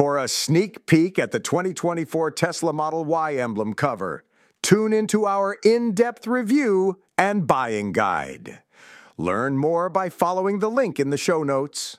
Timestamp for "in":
5.62-5.92, 10.98-11.10